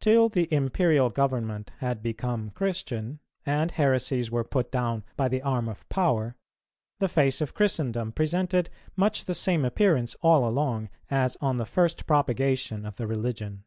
Till 0.00 0.28
the 0.28 0.52
Imperial 0.52 1.08
Government 1.08 1.70
had 1.78 2.02
become 2.02 2.50
Christian, 2.50 3.20
and 3.46 3.70
heresies 3.70 4.30
were 4.30 4.44
put 4.44 4.70
down 4.70 5.02
by 5.16 5.28
the 5.28 5.40
arm 5.40 5.66
of 5.66 5.88
power, 5.88 6.36
the 6.98 7.08
face 7.08 7.40
of 7.40 7.54
Christendom 7.54 8.12
presented 8.12 8.68
much 8.96 9.24
the 9.24 9.34
same 9.34 9.64
appearance 9.64 10.14
all 10.20 10.46
along 10.46 10.90
as 11.10 11.36
on 11.40 11.56
the 11.56 11.64
first 11.64 12.06
propagation 12.06 12.84
of 12.84 12.96
the 12.96 13.06
religion. 13.06 13.64